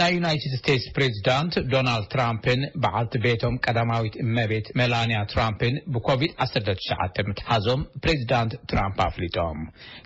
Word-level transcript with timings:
ናይ 0.00 0.12
ዩናይትድ 0.16 0.52
ስቴትስ 0.58 0.84
ፕሬዚዳንት 0.96 1.54
ዶናልድ 1.70 2.04
ትራምፕን 2.12 2.60
በዓልቲ 2.82 3.14
ቤቶም 3.24 3.54
ቀዳማዊት 3.64 4.16
እመቤት 4.24 4.66
ሜላንያ 4.78 5.18
ትራምፕን 5.32 5.74
ብኮቪድ-19 5.94 7.18
ምትሓዞም 7.28 7.82
ፕሬዚዳንት 8.04 8.52
ትራምፕ 8.72 8.98
ኣፍሊጦም 9.08 9.58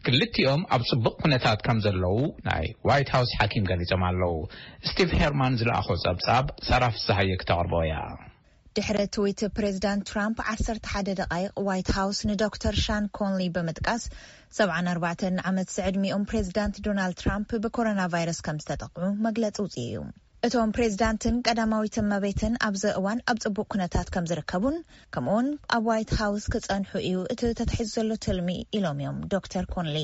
ክልቲኦም 0.09 0.65
ኣብ 0.77 0.85
ጽቡቕ 0.91 1.15
ኩነታት 1.25 1.61
ከም 1.69 1.81
ዘለዉ 1.87 2.17
ናይ 2.49 2.67
ዋይት 2.91 3.11
ሃውስ 3.19 3.33
ሓኪም 3.43 3.69
ገሊፆም 3.73 4.05
ኣለዉ 4.11 4.35
ስቲቭ 4.91 5.13
ሄርማን 5.23 5.61
ዝለኣኾ 5.63 5.91
ጸብጻብ 6.07 6.47
ሰራፍሳየ 6.71 7.41
ክተቅርቦ 7.43 7.75
እያ 7.89 7.99
ድሕሪ 8.77 8.99
ትዊት 9.15 9.41
ፕሬዚዳንት 9.57 10.03
ትራምፕ 10.11 10.37
1ሰሓደ 10.51 11.09
ደቃይቅ 11.19 11.51
ዋይት 11.67 11.89
ሃውስ 11.97 12.19
ንዶክተር 12.31 12.75
ሻን 12.85 13.05
ኮንሊ 13.19 13.41
ብምጥቃስ 13.55 14.03
74 14.59 15.25
ዓመት 15.51 15.69
ስዕድሚኦም 15.75 16.23
ፕሬዚዳንት 16.31 16.77
ዶናልድ 16.87 17.17
ትራምፕ 17.23 17.51
ብኮሮና 17.65 18.03
ቫይረስ 18.15 18.39
ከም 18.47 18.61
ዝተጠቅዑ 18.63 19.05
መግለፂ 19.27 19.57
ውፅኢ 19.67 19.85
እዩ 19.97 20.05
እቶም 20.49 20.73
ፕሬዚዳንትን 20.79 21.35
ቀዳማዊትን 21.49 22.09
መቤትን 22.15 22.55
ኣብዚ 22.69 22.85
እዋን 23.01 23.21
ኣብ 23.33 23.41
ፅቡቅ 23.45 23.67
ኩነታት 23.75 24.09
ከም 24.17 24.27
ዝርከቡን 24.33 24.79
ከምውን 25.17 25.49
ኣብ 25.77 25.85
ዋይት 25.91 26.13
ሃውስ 26.23 26.47
ክፀንሑ 26.55 26.91
እዩ 27.11 27.19
እቲ 27.35 27.41
ተታሒዙ 27.61 27.91
ዘሎ 27.99 28.11
ትልሚ 28.29 28.55
ኢሎም 28.79 29.01
እዮም 29.05 29.21
ዶተር 29.35 29.67
ኮንሊ 29.77 29.99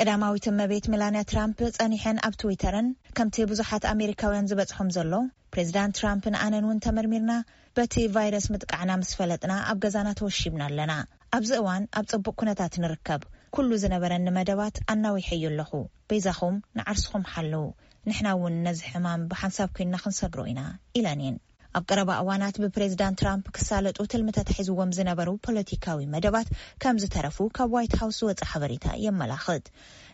ቀዳማዊትን 0.00 0.58
መቤት 0.62 0.84
ሚላንያ 0.94 1.22
ትራምፕ 1.32 1.58
ፀኒሐን 1.78 2.20
ኣብ 2.28 2.34
ትዊተርን 2.42 2.90
ከምቲ 3.18 3.38
ብዙሓት 3.52 3.84
ኣሜሪካውያን 3.96 4.50
ዝበፅሖም 4.52 4.90
ዘሎ 4.98 5.12
ፕሬዚዳንት 5.54 5.94
ትራምፕ 5.98 6.24
ንኣነን 6.34 6.64
እውን 6.66 6.80
ተመርሚርና 6.84 7.32
በቲ 7.76 7.94
ቫይረስ 8.14 8.46
ምጥቃዕና 8.52 8.90
ምስ 9.00 9.10
ፈለጥና 9.18 9.52
ኣብ 9.70 9.78
ገዛና 9.84 10.08
ተወሺብና 10.18 10.62
ኣለና 10.70 10.92
ኣብዚ 11.36 11.50
እዋን 11.60 11.82
ኣብ 11.98 12.06
ፅቡቅ 12.12 12.34
ኩነታት 12.40 12.74
ንርከብ 12.82 13.22
ኩሉ 13.56 13.70
ዝነበረኒመደባት 13.82 14.76
ኣናዊሐ 14.92 15.28
ዩ 15.42 15.46
ኣለኹ 15.50 15.72
በዛኹም 16.10 16.56
ንዓርስኹም 16.78 17.24
ሓለው 17.34 17.64
ንሕና 18.08 18.28
እውን 18.38 18.54
ነዚ 18.66 18.80
ሕማም 18.92 19.22
ብሓንሳብ 19.32 19.70
ኮይንና 19.76 19.96
ክንሰግሮ 20.04 20.40
ኢና 20.52 20.60
ኢለን 20.98 21.22
የን 21.26 21.36
ኣብ 21.78 21.82
ቀረባ 21.90 22.10
እዋናት 22.20 22.56
ብፕሬዚዳንት 22.62 23.18
ትራም 23.20 23.40
ክሳለጡ 23.56 23.98
ትልምተተሒዝዎም 24.12 24.94
ዝነበሩ 24.96 25.28
ፖለቲካዊ 25.46 26.00
መደባት 26.14 26.48
ከም 26.82 26.96
ዝተረፉ 27.02 27.36
ካብ 27.56 27.70
ዋይት 27.76 27.92
ሃውስ 28.00 28.18
ወፅእ 28.28 28.48
ሓበሬታ 28.52 28.86
የመላክት 29.04 29.66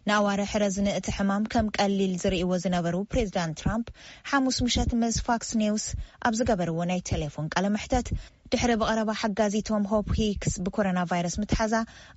ንኣዋርሒ 0.09 0.51
ረዝንእቲ 0.63 1.07
ሕማም 1.17 1.45
ከም 1.53 1.67
ቀሊል 1.77 2.13
ዝርእይዎ 2.23 2.51
ዝነበሩ 2.65 2.95
ፕሬዚዳንት 3.13 3.55
ትራምፕ 3.61 3.87
ሓሙስ 4.31 4.57
ሙሸት 4.65 4.91
መስ 5.01 5.17
ፋክስ 5.27 5.49
ኒውስ 5.63 5.85
ኣብ 6.27 6.35
ዝገበርዎ 6.39 6.79
ናይ 6.91 7.01
ቴሌፎን 7.11 7.47
ቃለምሕተት 7.55 8.07
ድሕሪ 8.53 8.73
ብቀረባ 8.81 9.11
ሓጋዚቶም 9.23 9.87
ሆፕ 9.93 10.11
ሂክስ 10.19 10.55
ብኮሮና 10.67 11.01
ቫይረስ 11.11 11.37
ምትሓዛ 11.41 11.75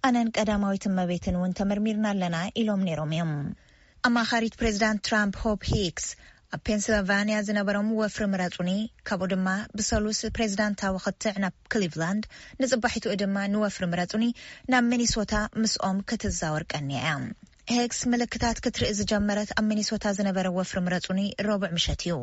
ኣነን 0.07 0.29
ቀዳማዊትን 0.37 0.95
መቤትን 0.99 1.37
እውን 1.39 1.55
ተመርሚርና 1.59 2.05
ኣለና 2.13 2.37
ኢሎም 2.63 2.83
ነይሮም 2.89 3.11
እዮም 3.15 3.33
ኣማኻሪት 4.09 4.57
ፕሬዚዳንት 4.61 5.01
ትራምፕ 5.09 5.37
ሆፕ 5.45 5.63
ሂክስ 5.71 6.07
ኣብ 6.57 6.61
ፔንስለቫንያ 6.67 7.39
ዝነበሮም 7.47 7.89
ወፍሪ 8.01 8.23
ምረፁኒ 8.33 8.69
ካብኡ 9.07 9.27
ድማ 9.33 9.47
ብሰሉስ 9.79 10.21
ፕሬዚዳንታዊ 10.37 10.95
ክትዕ 11.05 11.35
ናብ 11.45 11.55
ክሊቭላንድ 11.73 12.23
ንፅባሒትኡ 12.61 13.15
ድማ 13.23 13.37
ንወፍሪ 13.55 13.83
ምረፁኒ 13.95 14.25
ናብ 14.73 14.85
ሚኒሶታ 14.93 15.33
ምስኦም 15.63 15.99
ክትዛወርቀንያ 16.11 16.99
እዮም 17.05 17.25
ሄክስ 17.77 17.99
ምልክታት 18.11 18.59
ክትርኢ 18.65 18.87
ዝጀመረት 18.99 19.49
ኣብ 19.59 19.65
ሚኒሶታ 19.71 20.05
ዝነበረ 20.17 20.47
ወፍርምረፁኒ 20.55 21.19
ረብዕ 21.47 21.69
ምሸት 21.75 22.01
እዩ 22.07 22.15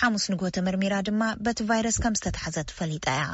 ሓሙስ 0.00 0.24
ንጎት 0.32 0.56
ምርሚራ 0.66 0.94
ድማ 1.06 1.22
በቲ 1.46 1.58
ቫይረስ 1.70 1.96
ከም 2.02 2.16
ዝተተሓዘት 2.20 2.68
ፈሊጣ 2.78 3.06
እያ 3.16 3.24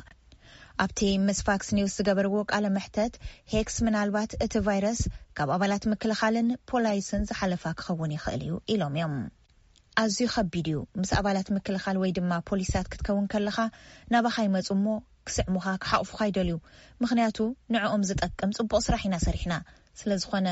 ኣብቲ 0.85 1.01
ምስ 1.27 1.41
ፋክስ 1.49 1.69
ኒውስ 1.79 1.97
ዝገበርዎ 1.99 2.37
ቃለ 2.53 2.65
ምሕተት 2.77 3.15
ሄክስ 3.55 3.77
ምናልባት 3.89 4.31
እቲ 4.45 4.55
ቫይረስ 4.69 5.01
ካብ 5.39 5.51
ኣባላት 5.59 5.85
ምክልካልን 5.93 6.49
ፖላይስን 6.73 7.27
ዝሓለፋ 7.33 7.65
ክኸውን 7.83 8.15
ይኽእል 8.17 8.43
እዩ 8.49 8.55
ኢሎም 8.75 8.97
እዮም 9.01 9.17
ኣዝዩ 10.05 10.23
ከቢድ 10.37 10.67
እዩ 10.75 10.81
ምስ 11.03 11.13
ኣባላት 11.21 11.51
ምክልኻል 11.59 11.97
ወይድማ 12.05 12.33
ፖሊስት 12.51 12.89
ክትከውን 12.95 13.27
ከለካ 13.35 13.59
ናባካይመፁ 14.15 14.71
ሞ 14.87 14.99
ክስዕሙካ 15.29 15.67
ክሓቅፉካ 15.85 16.21
ይደልዩ 16.31 16.57
ምክንያቱ 17.05 17.39
ንዕኦም 17.75 18.05
ዝጠቅም 18.11 18.53
ፅቡቅ 18.61 18.81
ስራሕ 18.89 19.03
ኢናሰሪሕና 19.11 19.55
ስለዝኮነ 20.03 20.49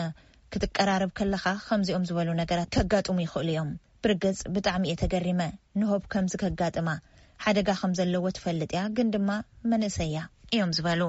ክትቀራርብ 0.52 1.10
ከለኻ 1.18 1.42
ከምዚኦም 1.68 2.06
ዝበሉ 2.08 2.28
ነገራት 2.42 2.68
ከጋጥሙ 2.76 3.16
ይኽእሉ 3.22 3.48
እዮም 3.54 3.70
ብርግፅ 4.04 4.38
ብጣዕሚ 4.54 4.84
እየ 4.88 4.96
ተገሪመ 5.02 5.40
ንሆብ 5.80 6.02
ከምዚ 6.14 6.32
ከጋጥማ 6.42 6.88
ሓደጋ 7.44 7.68
ከም 7.80 7.92
ዘለዎ 7.98 8.24
ትፈልጥ 8.38 8.70
እያ 8.74 8.84
ግን 8.98 9.10
ድማ 9.16 9.28
መንእሰያ 9.72 10.16
እዮም 10.54 10.72
ዝበሉ 10.78 11.00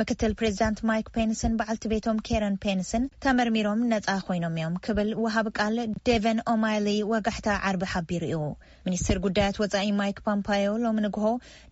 ምክትል 0.00 0.32
ፕሬዚዳንት 0.40 0.78
ማይክ 0.88 1.08
ፔንስን 1.14 1.56
በዓልቲ 1.56 1.84
ቤቶም 1.92 2.18
ኬረን 2.26 2.54
ፔንስን 2.62 3.02
ተመርሚሮም 3.24 3.80
ነፃ 3.90 4.06
ኮይኖም 4.26 4.54
እዮም 4.60 4.76
ክብል 4.84 5.08
ውሃብ 5.22 5.46
ቃል 5.58 5.74
ደቨን 6.08 6.38
ኦማይሊ 6.52 6.86
ወጋሕታ 7.10 7.48
ዓርቢ 7.68 7.82
ሓቢሩ 7.92 8.22
እዩ 8.28 8.38
ሚኒስትር 8.86 9.18
ጉዳያት 9.24 9.56
ወፃኢ 9.62 9.88
ማይክ 9.98 10.18
ፓምፓዮ 10.28 10.68
ሎሚ 10.84 10.98
ንግሆ 11.06 11.24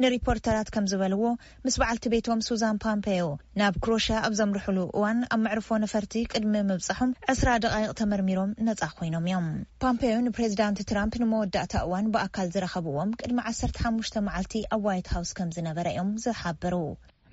ንሪፖርተራት 0.04 0.70
ከም 0.74 0.86
ዝበልዎ 0.92 1.22
ምስ 1.66 1.76
በዓልቲ 1.82 2.04
ቤቶም 2.14 2.40
ሱዛን 2.48 2.80
ፓምፖዮ 2.84 3.28
ናብ 3.60 3.76
ክሮሽ 3.86 4.08
ኣብ 4.28 4.34
ዘምርሕሉ 4.40 4.78
እዋን 4.96 5.20
ኣብ 5.36 5.40
ምዕርፎ 5.46 5.70
ነፈርቲ 5.84 6.14
ቅድሚ 6.34 6.54
ምብፃሑም 6.70 7.14
2ስራ 7.32 7.48
ደቃይቕ 7.66 7.90
ተመርሚሮም 8.02 8.52
ነፃ 8.68 8.82
ኮይኖም 8.98 9.28
እዮም 9.30 9.46
ፓምፖዮ 9.84 10.14
ንፕሬዚዳንት 10.26 10.80
ትራምፕ 10.90 11.16
ንመወዳእታ 11.22 11.74
እዋን 11.86 12.10
ብኣካል 12.16 12.50
ዝረከብዎም 12.56 13.16
ቅድሚ 13.22 13.38
1ሰርተሓሙሽተ 13.52 14.14
መዓልቲ 14.28 14.54
ኣብ 14.76 14.84
ዋይት 14.90 15.08
ሃውስ 15.16 15.32
ከም 15.38 15.52
ዝነበረ 15.58 15.86
እዮም 15.94 16.12
ዝሓብሩ 16.26 16.74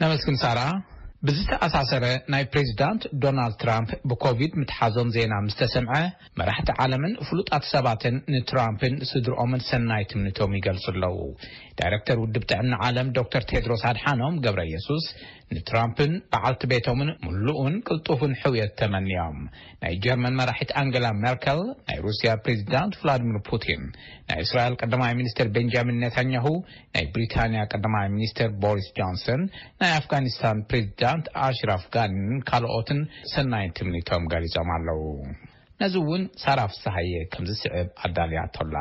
نمسكنسارة 0.02 0.84
ብዝተኣሳሰረ 1.28 2.06
ናይ 2.34 2.44
ፕሬዚዳንት 2.52 3.02
ዶናልድ 3.24 3.56
ትራምፕ 3.62 3.90
ብኮቪድ 4.10 4.52
ምትሓዞም 4.60 5.10
ዜና 5.16 5.34
ምስተሰምዐ 5.46 5.94
መራሕቲ 6.40 6.70
ዓለምን 6.84 7.14
ፍሉጣት 7.28 7.64
ሰባትን 7.74 8.16
ንትራምፕን 8.34 8.96
ስድርኦምን 9.12 9.62
ሰናይ 9.70 10.04
ትምንቶም 10.12 10.56
ይገልፁ 10.60 10.86
ኣለዉ 10.94 11.18
ዳይረክተር 11.80 12.20
ውድብ 12.26 12.44
ጥዕኒ 12.52 12.72
ዓለም 12.90 13.10
ዶክተር 13.18 13.44
ቴድሮስ 13.52 13.84
ኣድሓኖም 13.92 14.40
ገብረ 14.46 14.62
ኢየሱስ 14.70 15.08
ንትራምፕን 15.56 16.14
በዓልቲ 16.32 16.64
ቤቶምን 16.72 17.10
ምሉኡን 17.26 17.76
ቅልጡፍን 17.88 18.32
ሕውየት 18.40 18.72
ተመንዮም 18.80 19.38
ናይ 19.84 19.94
ጀርመን 20.04 20.36
መራሕቲ 20.40 20.70
ኣንገላ 20.82 21.08
ሜርከል 21.24 21.60
ናይ 21.90 21.98
ሩስያ 22.06 22.32
ፕሬዚዳንት 22.46 22.98
ፍላድሚር 23.02 23.38
ፑቲን 23.50 23.84
ናይ 24.32 24.42
እስራኤል 24.46 24.76
ቀዳማይ 24.82 25.14
ሚኒስትር 25.20 25.50
ቤንጃሚን 25.58 26.02
ነታኛሁ 26.06 26.46
ናይ 26.98 27.06
ብሪታንያ 27.14 27.62
ቀዳማይ 27.74 28.08
ሚኒስትር 28.16 28.50
ቦሪስ 28.66 28.90
ጆንሰን 29.00 29.44
ናይ 29.84 29.94
ኣፍጋኒስታን 30.00 30.60
ሬዚዳ 30.76 31.12
ኣሽራፍጋን 31.46 32.16
ካልኦትን 32.50 33.00
ሰናይ 33.34 33.68
ትምቶም 33.78 34.26
ሊም 34.44 34.70
ኣለው 34.78 35.00
ነዚ 35.82 35.94
ውን 36.10 36.24
ሳራ 36.44 36.60
ፍሳሓየ 36.72 37.14
ከምዝስዕብ 37.34 37.88
ኣዳልያቶላ 38.06 38.76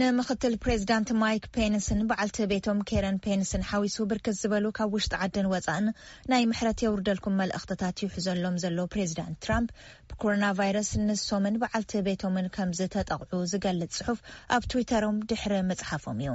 ንምክትል 0.00 0.54
ፕሬዚዳንት 0.62 1.10
ማይክ 1.20 1.44
ፔንስን 1.56 2.00
በዓልቲ 2.08 2.38
ቤቶም 2.50 2.80
ኬረን 2.88 3.18
ፔንስን 3.24 3.62
ሓዊሱ 3.68 3.96
ብርክት 4.10 4.36
ዝበሉ 4.40 4.64
ካብ 4.78 4.92
ውሽጢ 4.96 5.12
ዓድን 5.24 5.46
ወፃእን 5.52 5.86
ናይ 6.32 6.42
ምሕረት 6.50 6.82
የውርደልኩም 6.84 7.38
መልእክትታት 7.42 8.02
ይሕዘሎም 8.04 8.58
ዘሎ 8.64 8.78
ፕሬዚዳንት 8.94 9.38
ትራም 9.44 9.66
ብኮሮና 10.10 10.48
ቫይረስ 10.58 10.90
ንሶምን 11.06 11.56
በዓልቲ 11.62 11.94
ቤቶምን 12.08 12.48
ከም 12.56 12.72
ዝተጠቅዑ 12.80 13.32
ዝገልፅ 13.54 13.96
ፅሑፍ 14.00 14.20
ኣብ 14.58 14.64
ትዊተሮም 14.72 15.18
ድሕሪ 15.32 15.54
ምፅሓፎም 15.70 16.20
እዩ 16.26 16.34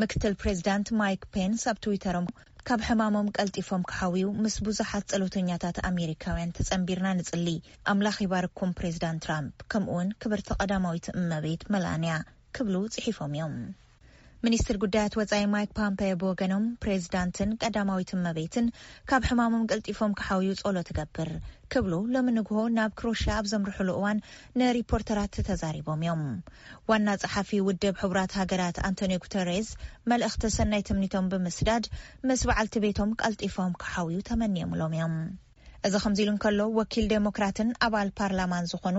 ምክትል 0.00 0.34
ፕሬዚዳንት 0.40 0.88
ማይክ 0.98 1.22
ፔንስ 1.34 1.62
ኣብ 1.70 1.76
ትዊተሮም 1.84 2.26
ካብ 2.68 2.80
ሕማሞም 2.88 3.28
ቀልጢፎም 3.36 3.82
ክሓውዩ 3.90 4.24
ምስ 4.42 4.56
ብዙሓት 4.66 5.04
ፀሎተኛታት 5.12 5.76
ኣሜሪካውያን 5.90 6.54
ተፀምቢርና 6.58 7.08
ንፅሊ 7.20 7.46
ኣምላኽ 7.92 8.16
ይባርኩም 8.24 8.76
ፕሬዚዳንት 8.80 9.22
ትራምፕ 9.26 9.56
ከምኡውን 9.74 10.14
ክብርቲ 10.24 10.48
ቀዳማዊት 10.60 11.08
እመቤት 11.20 11.64
መልንያ 11.74 12.14
ክብሉ 12.58 12.74
ፅሒፎም 12.96 13.34
እዮም 13.38 13.56
ሚኒስትር 14.46 14.76
ጉዳያት 14.82 15.14
ወፃኢ 15.18 15.44
ማይክ 15.52 15.70
ፓምፖዮ 15.78 16.12
ብወገኖም 16.18 16.64
ፕሬዚዳንትን 16.82 17.48
ቀዳማዊትን 17.62 18.20
መቤትን 18.26 18.66
ካብ 19.10 19.22
ሕማሞም 19.28 19.64
ቀልጢፎም 19.70 20.12
ክሓውዩ 20.18 20.50
ፀሎ 20.60 20.76
ትገብር 20.88 21.30
ክብሉ 21.74 21.94
ሎም 22.16 22.28
ንግሆ 22.36 22.58
ናብ 22.76 22.92
ክሮሽያ 23.00 23.32
ኣብ 23.40 23.46
ዘምርሕሉ 23.52 23.90
እዋን 23.98 24.22
ንሪፖርተራት 24.62 25.34
ተዛሪቦም 25.48 26.04
እዮም 26.06 26.22
ዋና 26.92 27.08
ፀሓፊ 27.24 27.50
ውድብ 27.70 27.96
ሕቡራት 28.04 28.38
ሃገራት 28.42 28.78
ኣንቶኒዮ 28.90 29.20
ጉተርስ 29.26 29.70
መልእክቲ 30.12 30.44
ሰናይ 30.58 30.84
ትምኒቶም 30.90 31.30
ብምስዳድ 31.34 31.86
ምስ 32.28 32.44
በዓልቲ 32.50 32.76
ቤቶም 32.86 33.12
ቀልጢፎም 33.24 33.74
ክሓውዩ 33.82 34.20
ተመንየምሎም 34.30 34.94
እዮም 34.98 35.16
እዚ 35.88 35.96
ከምዚ 36.04 36.18
ኢሉ 36.22 36.30
ን 36.34 36.38
ከሎ 36.44 36.60
ወኪል 36.78 37.04
ዴሞክራትን 37.12 37.68
ኣባል 37.86 38.08
ፓርላማን 38.18 38.66
ዝኾኑ 38.70 38.98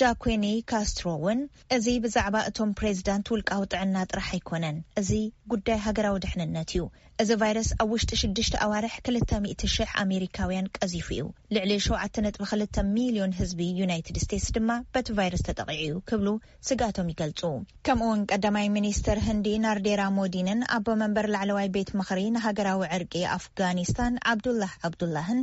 ጃኮኒ 0.00 0.44
ካስትሮ 0.70 1.06
እውን 1.16 1.40
እዚ 1.76 1.86
ብዛዕባ 2.04 2.36
እቶም 2.50 2.70
ፕሬዚዳንት 2.80 3.30
ውልቃዊ 3.32 3.62
ጥዕና 3.72 3.96
ጥራሕ 4.12 4.28
ኣይኮነን 4.36 4.76
እዚ 5.00 5.10
ጉዳይ 5.52 5.78
ሃገራዊ 5.86 6.16
ድሕንነት 6.24 6.70
እዩ 6.74 6.82
እዚ 7.22 7.30
ቫይረስ 7.40 7.68
ኣብ 7.82 7.88
ውሽጢ 7.94 8.10
6ሽ 8.20 8.50
ኣዋርሕ 8.66 8.94
2000 9.12 9.88
ኣሜሪካውያን 10.02 10.68
ቀዚፉ 10.78 11.08
እዩ 11.16 11.24
ልዕሊ 11.56 11.72
72ሚሊዮን 11.86 13.32
ህዝቢ 13.40 13.62
ዩናይትድ 13.80 14.16
ስተትስ 14.24 14.46
ድማ 14.58 14.70
በቲ 14.96 15.06
ቫይረስ 15.18 15.42
ተጠቂዑ 15.48 15.80
ዩ 15.90 15.96
ክብሉ 16.10 16.28
ስጋቶም 16.68 17.10
ይገልፁ 17.14 17.42
ከምኡውን 17.88 18.22
ቀዳማይ 18.32 18.68
ሚኒስተር 18.76 19.18
ህንዲ 19.28 19.48
ናርዴራ 19.64 20.02
ሞዲንን 20.20 20.62
ኣቦ 20.76 20.86
መንበር 21.02 21.28
ላዕለዋይ 21.36 21.68
ቤት 21.78 21.90
ምክሪ 22.02 22.22
ንሃገራዊ 22.36 22.80
ዕርቂ 22.98 23.14
ኣፍጋኒስታን 23.38 24.14
ዓብዱላህ 24.34 24.72
ዓብዱላህን 24.88 25.42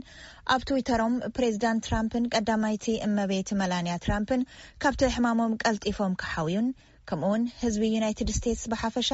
ኣብ 0.53 0.63
ት 0.67 0.84
ተሮም 0.87 1.13
ፕሬዚዳንት 1.35 1.83
ትራምን 1.85 2.25
ቀዳማይቲ 2.35 2.85
እመቤት 3.05 3.49
መላንያ 3.61 3.93
ትራምን 4.03 4.41
ካብቲ 4.83 5.01
ሕማሞም 5.15 5.53
ቀልጢፎም 5.63 6.13
ክሓውዩን 6.21 6.67
ከምኡውን 7.09 7.43
ህዝቢ 7.61 7.83
ዩናይትድ 7.95 8.29
ስቴትስ 8.37 8.63
ብሓፈሻ 8.71 9.09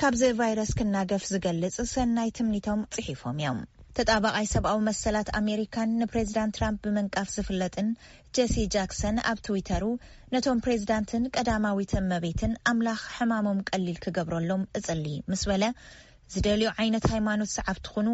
ካብዚ 0.00 0.22
ቫይረስ 0.38 0.70
ክናገፍ 0.78 1.22
ዝገልፅ 1.32 1.76
ሰናይ 1.92 2.30
ትምኒቶም 2.38 2.80
ፅሒፎም 2.96 3.36
እዮም 3.42 3.60
ተጣባቃይ 3.98 4.46
ሰብኣዊ 4.54 4.78
መሰላት 4.88 5.28
ኣሜሪካን 5.40 5.94
ንፕሬዚዳንት 6.00 6.54
ትራም 6.58 6.74
ብምንቃፍ 6.84 7.28
ዝፍለጥን 7.36 7.88
ጀሲ 8.38 8.56
ጃክሰን 8.74 9.16
ኣብ 9.30 9.38
ትዊተሩ 9.46 9.84
ነቶም 10.34 10.60
ፕሬዚዳንትን 10.66 11.24
ቀዳማዊት 11.38 11.92
መቤትን 12.12 12.54
ኣምላኽ 12.72 13.02
ሕማሞም 13.16 13.60
ቀሊል 13.70 13.98
ክገብረሎም 14.06 14.62
እፅሊ 14.80 15.06
ምስ 15.32 15.42
በለ 15.50 15.64
ዝደልዮ 16.34 16.66
ዓይነት 16.80 17.04
ሃይማኖት 17.12 17.50
ሰዓብትኹኑ 17.56 18.08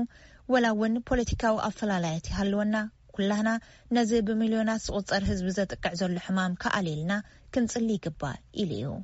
ወላ 0.53 0.67
እውን 0.75 0.95
ፖለቲካዊ 1.09 1.57
ኣፈላለያት 1.69 2.29
ይሃለወና 2.31 2.75
ኩላና 3.17 3.49
ነዚ 3.97 4.11
ብሚልዮናት 4.29 4.83
ዝቁፀር 4.87 5.23
ህዝቢ 5.31 5.51
ዘጥቅዕ 5.59 5.93
ዘሎ 6.03 6.15
ሕማም 6.29 6.55
ካኣሊልና 6.63 7.13
ክንፅሊ 7.55 7.89
ይግባእ 7.97 8.39
ኢሉ 8.63 8.73
እዩ 8.85 8.95